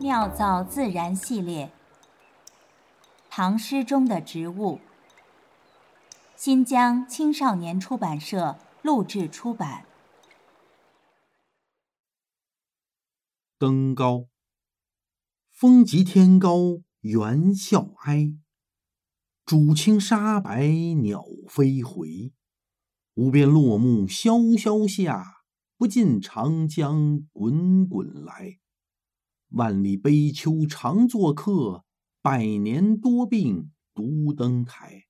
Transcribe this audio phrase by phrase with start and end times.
[0.00, 1.70] 妙造自然系列，
[3.28, 4.80] 唐诗中的植物。
[6.34, 9.84] 新疆青少年出版社录制出版。
[13.58, 14.24] 登高，
[15.52, 18.32] 风急天高猿啸哀，
[19.44, 20.66] 渚清沙白
[21.02, 22.32] 鸟飞回。
[23.16, 25.42] 无边落木萧萧下，
[25.76, 28.56] 不尽长江滚滚来。
[29.50, 31.84] 万里悲秋常作客，
[32.22, 35.08] 百年多病独登台。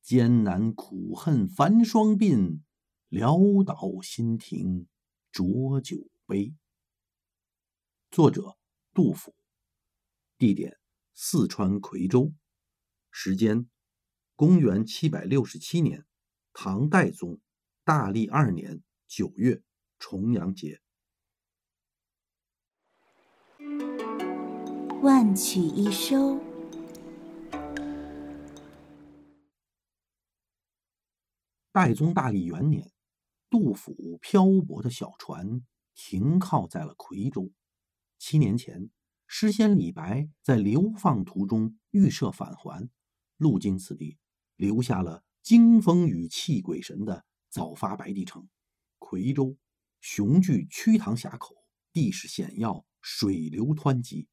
[0.00, 2.60] 艰难苦恨繁霜鬓，
[3.10, 4.86] 潦倒新停
[5.30, 6.54] 浊酒杯。
[8.10, 8.56] 作者：
[8.94, 9.34] 杜甫，
[10.38, 10.78] 地点：
[11.12, 12.32] 四川夔州，
[13.10, 13.68] 时间：
[14.36, 16.06] 公元七百六十七年，
[16.54, 17.38] 唐代宗
[17.84, 19.62] 大历二年九月
[19.98, 20.80] 重阳节。
[25.02, 26.38] 万曲一收。
[31.72, 32.92] 代宗大历元年，
[33.48, 35.62] 杜甫漂泊的小船
[35.94, 37.50] 停靠在了夔州。
[38.18, 38.90] 七年前，
[39.26, 42.90] 诗仙李白在流放途中预设返还，
[43.38, 44.18] 路经此地，
[44.56, 48.46] 留下了“惊风雨泣鬼神”的早发白帝城。
[48.98, 49.56] 夔州
[50.02, 51.54] 雄踞瞿塘峡口，
[51.90, 54.28] 地势险要，水流湍急。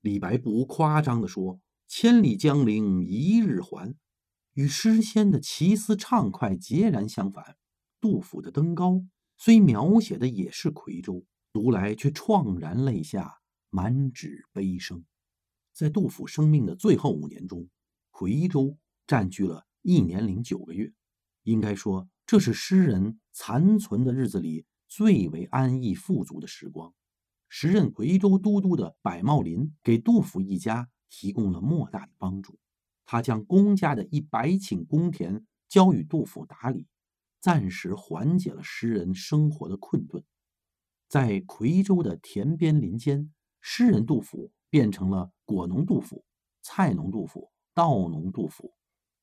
[0.00, 3.96] 李白不无夸张地说：“千里江陵一日还。”
[4.54, 7.56] 与诗仙的奇思畅快截然相反。
[8.00, 8.92] 杜甫的《登高》
[9.36, 13.38] 虽描写的也是夔州，读来却怆然泪下，
[13.70, 15.04] 满纸悲声。
[15.72, 17.68] 在杜甫生命的最后五年中，
[18.12, 18.76] 夔州
[19.06, 20.92] 占据了一年零九个月，
[21.44, 26.92] 应该说这是诗人残存的日子里最为安逸富足的时光。
[27.48, 32.58] 时任夔州都督的柏茂林给杜甫一家提供了莫大的帮助。
[33.04, 36.86] 他将公家的一百顷公田交与杜甫打理，
[37.40, 40.22] 暂时缓解了诗人生活的困顿。
[41.08, 43.32] 在夔州的田边林间，
[43.62, 46.22] 诗人杜甫变成了果农杜甫、
[46.60, 48.74] 菜农杜甫、稻农杜甫，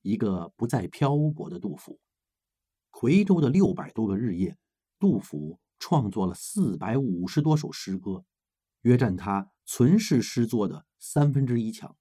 [0.01, 1.99] 一个不再漂泊的杜甫。
[2.91, 4.57] 夔州的六百多个日夜，
[4.97, 5.59] 杜甫。
[5.79, 8.25] 创作了四百五十多首诗歌，
[8.81, 11.95] 约占他存世诗作的三分之一强。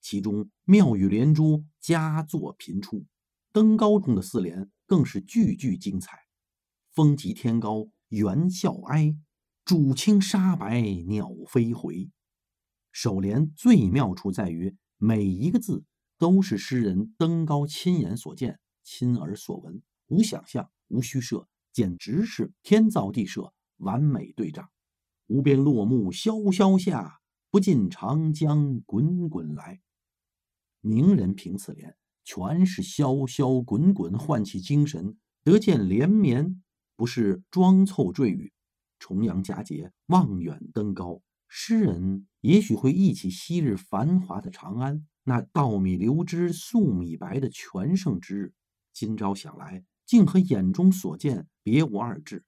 [0.00, 3.04] 其中妙语连珠，佳作频出。
[3.52, 6.18] 登高中的四联更是句句精彩。
[6.92, 9.14] 风急天高猿啸哀，
[9.64, 12.10] 渚清沙白鸟飞回。
[12.92, 15.84] 首联最妙处在于每一个字
[16.16, 21.46] 都是诗人登高亲眼所见、亲耳所闻，无想象，无虚设。
[21.72, 24.70] 简直是天造地设，完美对仗。
[25.26, 27.20] 无边落木萧萧下，
[27.50, 29.80] 不尽长江滚滚来。
[30.80, 36.62] 名人评此联，全是萧萧滚滚，唤起精神，得见连绵，
[36.96, 38.52] 不是装凑赘语。
[38.98, 48.54] 重阳佳节，望远登高，诗人也许会忆起昔日繁华的长安，那稻米流脂、粟米白的全盛之日。
[48.92, 49.84] 今朝想来。
[50.10, 52.44] 竟和眼中所见别无二致，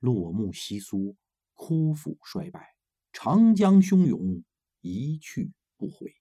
[0.00, 1.16] 落木稀疏，
[1.54, 2.76] 枯腐衰败，
[3.10, 4.44] 长江汹涌，
[4.82, 6.14] 一去不回。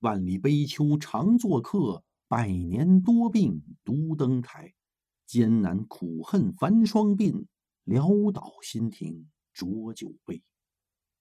[0.00, 4.74] 万里悲秋常作客，百年多病独登台。
[5.24, 7.46] 艰难苦恨繁霜鬓，
[7.86, 10.42] 潦倒新停浊酒杯。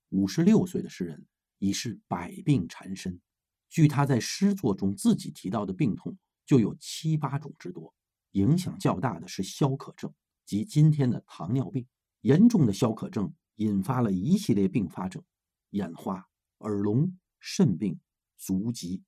[0.10, 1.26] 五十六岁的诗人
[1.60, 3.22] 已是百病缠身，
[3.70, 7.94] 据他在诗作中自己提到的病痛，就有七八种之多。
[8.38, 10.14] 影响较大的是消渴症，
[10.46, 11.88] 即今天的糖尿病。
[12.22, 15.24] 严重的消渴症引发了一系列并发症：
[15.72, 16.24] 眼花、
[16.60, 18.00] 耳聋、肾病、
[18.38, 19.02] 足疾。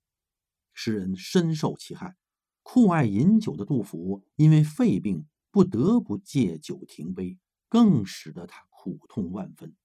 [0.74, 2.16] 诗人深受其害。
[2.64, 7.38] 酷爱饮酒的杜甫，因为肺病不得不戒酒停杯，
[7.68, 9.76] 更使得他苦痛万分。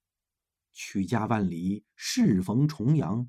[0.72, 3.28] 曲家万里，适逢重阳，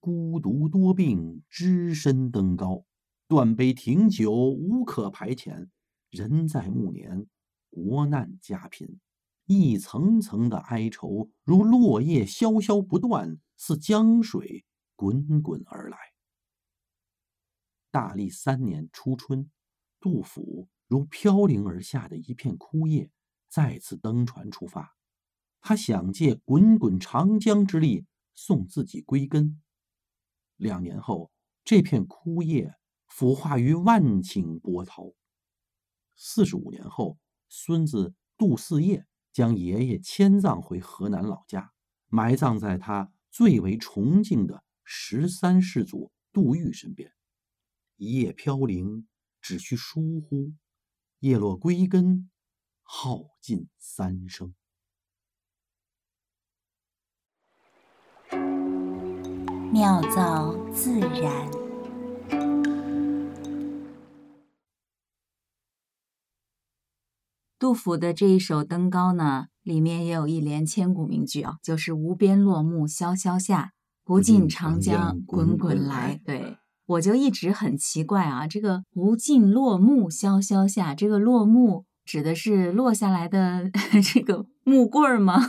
[0.00, 2.84] 孤独多病，只身登高。
[3.26, 5.68] 断杯停酒，无可排遣。
[6.10, 7.26] 人在暮年，
[7.70, 9.00] 国难家贫，
[9.46, 15.98] 一层层的哀愁如落叶萧萧不断，似江水滚滚而来。
[17.90, 19.50] 大历三年初春，
[19.98, 23.10] 杜甫如飘零而下的一片枯叶，
[23.48, 24.96] 再次登船出发。
[25.60, 28.04] 他想借滚滚长江之力
[28.34, 29.60] 送自己归根。
[30.56, 31.32] 两年后，
[31.64, 32.76] 这片枯叶。
[33.16, 35.12] 腐化于万顷波涛。
[36.16, 37.16] 四十五年后，
[37.48, 41.72] 孙子杜四叶将爷爷迁葬回河南老家，
[42.08, 47.12] 埋葬在他最为崇敬的十三世祖杜预身边。
[47.94, 49.06] 一叶飘零，
[49.40, 50.52] 只需疏忽；
[51.20, 52.28] 叶落归根，
[52.82, 54.52] 耗尽三生。
[59.72, 61.63] 妙造自然。
[67.64, 73.70] 杜甫的这一首《登高》呢，里面也有一联千古名句啊，就是“无边落木萧萧下，
[74.04, 76.20] 不尽长江滚滚来”。
[76.26, 81.86] 对，我就一直很奇怪啊，这个“无尽落木萧萧下”，这个落木。
[82.04, 83.70] 指的是落下来的
[84.12, 85.40] 这个木棍儿吗？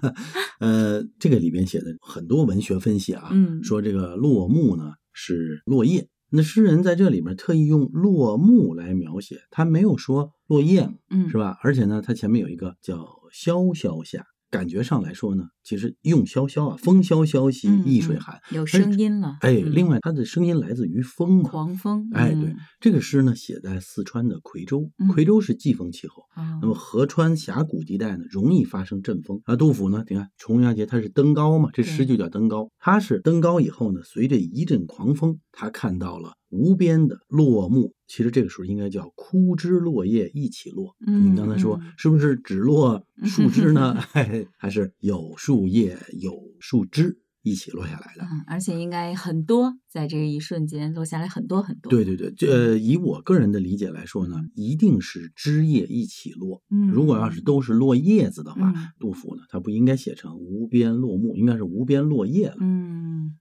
[0.60, 11.58] 呃，这个里边写的很多文学分析啊，嗯，说这个落木呢是落叶，那诗人在这里面特意用落木来描写，他没有说落叶，嗯，是吧？
[11.62, 14.26] 而且呢，他前面有一个叫萧萧下。
[14.50, 19.36] 感觉上来说呢，其实用萧萧啊，风萧萧兮易水寒，有声音了。
[19.42, 22.08] 哎，另外它的声音来自于风，狂风。
[22.14, 26.22] 哎，对，这个诗呢写在四川的夔州，夔州是季风气候，
[26.62, 29.42] 那么河川峡谷地带呢容易发生阵风。
[29.44, 32.70] 啊，杜甫呢，你看重阳节他是登高嘛，这诗就叫登高。
[32.78, 36.32] 他是登高以后呢，随着一阵狂风，他看到了。
[36.50, 40.96] 无边的落木，其实这个时候应该叫枯枝落叶一起落。
[41.06, 43.94] 你刚才说是不是只落树枝呢？
[44.56, 48.24] 还是有树叶、有树枝一起落下来的？
[48.46, 51.90] 而且应该很多，在这一瞬间落下来很多很多。
[51.90, 56.62] 对对对，这以我个人的理解来说呢，一定是枝叶一起落。
[56.92, 62.56] 如果要是都是落叶子的话，杜甫呢他不应该写成无边落木，应该是无边落叶了。
[62.60, 63.38] 嗯，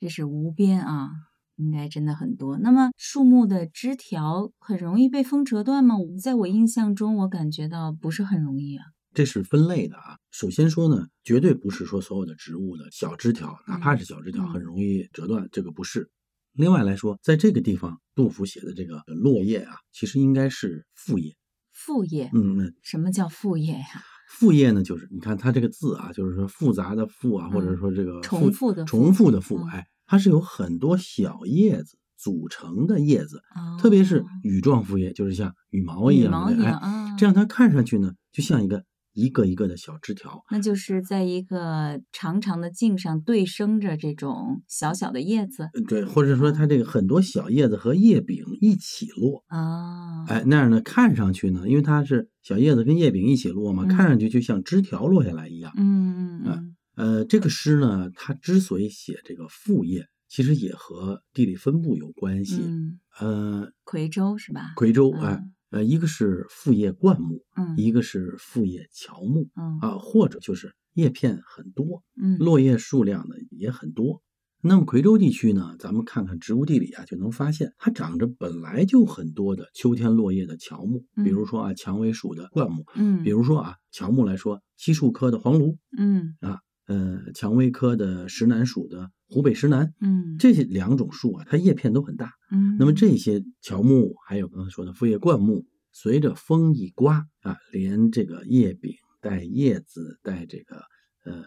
[0.00, 1.10] 这是无边啊。
[1.56, 2.58] 应该真的很多。
[2.58, 5.96] 那么树木的枝条很容易被风折断吗？
[6.20, 8.86] 在我印象中，我感觉到不是很容易啊。
[9.14, 10.16] 这是分类的啊。
[10.30, 16.10] 首先说呢，绝对不是说所有的植物的小枝条，哪怕是小枝条，很容易折断，这个不是。
[16.52, 21.34] 另外来说，在这个地方，杜甫写的这个落叶啊，其实应该是复叶。
[21.72, 22.74] 复叶，嗯嗯。
[22.82, 23.86] 什么叫复叶呀？
[24.28, 29.86] 复叶呢，就是你看它这个字啊，就是说复杂的复啊，或者说这个重复的重复的复，哎。
[30.04, 33.40] 它是有很多小叶子组成的叶子，
[33.80, 40.42] 特别是羽状复叶，就是像羽毛一样的，哎，这样它看上去呢，就像一个一个一个的小枝条。
[40.50, 56.76] 那就是在一个长长的茎上对生着这种小小的叶子，对，或者说它这个很多小叶子和叶柄一起落啊，哎，那样呢，看上去呢，因为它是小叶子跟叶柄一起落嘛，看上去就像枝条落下来一样，嗯嗯嗯。
[56.94, 62.60] 呃，这个诗呢，它之所以写这个复叶，其实也和地理分布有关系。
[62.60, 64.74] 嗯，呃，夔州是吧？
[64.76, 65.42] 夔州，哎，
[65.72, 69.78] 呃，一个是复叶灌木，嗯，一个是复叶乔木，嗯。
[69.80, 74.22] 啊，或者就是叶片很多，嗯，落叶数量呢也很多。
[74.64, 86.60] 那么夔州地区呢，咱们看看植物地理啊，就能发现它长着本来就很多的秋天落叶的乔木，比如说啊，蔷薇属的灌木，嗯，比如说啊，乔木来说，漆树科的黄芦，嗯，啊。
[86.86, 100.76] 呃，蔷薇科的石楠属的湖北石楠，嗯，这两种树啊，它叶片都很大，嗯，那么这些乔木还有刚才说的复叶灌木，随着风一刮啊，连这个叶柄带叶子带这个
[101.24, 101.44] 呃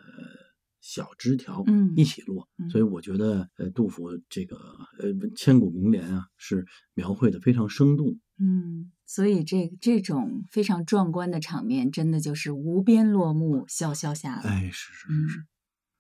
[0.79, 4.55] 小枝条，嗯，一起落，所以我觉得呃杜甫这个
[4.99, 8.91] 呃千古名联啊，是描绘的非常生动，嗯。
[9.05, 14.35] 所以这这种非常壮观的场面，真的就是无边落木萧萧下。
[14.43, 15.39] 哎，是是是是。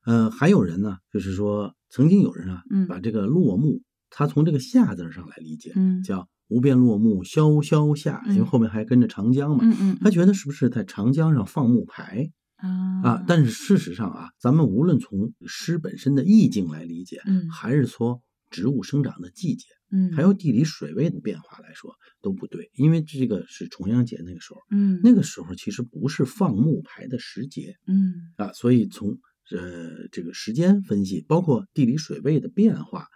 [0.05, 13.01] 呃，还有人呢，就是说曾经有人啊，把这个落木，他从这个下字上来理解，嗯，叫无边落木萧萧下，因为后面还跟着长江嘛，嗯嗯，他觉得是不是在长江上放木牌啊？
[13.03, 18.21] 啊，但是事实上啊，咱们无论从诗本身的意境来理解，嗯，还是说
[18.55, 19.65] 植物生长的季节。
[19.91, 29.09] 嗯，还有地理水位的变化来说都不对，因为这个是重阳节那个时候，嗯，那个时候其实不是放木牌的时节，嗯啊，所以从
[29.51, 33.07] 呃这个时间分析，包括地理水位的变化，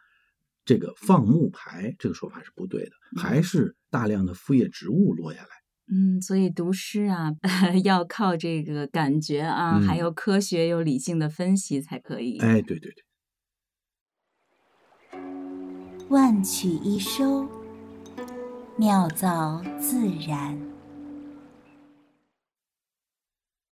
[0.63, 5.49] 这个放木牌这个说法是不对的，还是大量的复叶植物落下来。
[5.91, 7.33] 嗯，所以读诗啊，
[7.83, 12.37] 要靠这个感觉啊，还有科学有理性的分析才可以。
[12.37, 13.03] 哎，对对对。
[16.09, 17.47] 万曲一收，
[18.75, 20.68] 妙造自然。